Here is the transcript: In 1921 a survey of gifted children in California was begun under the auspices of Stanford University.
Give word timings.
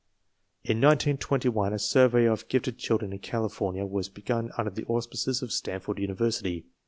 In 0.63 0.77
1921 0.81 1.73
a 1.73 1.77
survey 1.77 2.25
of 2.25 2.47
gifted 2.47 2.79
children 2.79 3.13
in 3.13 3.19
California 3.19 3.85
was 3.85 4.09
begun 4.09 4.49
under 4.57 4.71
the 4.71 4.83
auspices 4.85 5.43
of 5.43 5.51
Stanford 5.53 5.99
University. 5.99 6.65